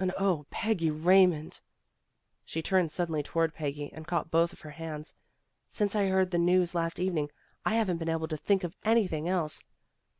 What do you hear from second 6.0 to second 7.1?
heard the news last